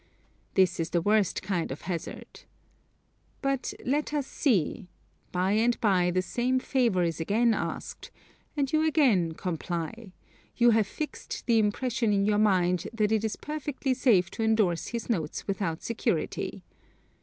[0.55, 2.39] This is the worst kind of hazard.
[3.43, 4.89] But let us see
[5.31, 8.09] by and by the same favor is again asked,
[8.57, 10.11] and you again comply;
[10.57, 14.87] you have fixed the impression in your mind that it is perfectly safe to endorse
[14.87, 16.63] his notes without security.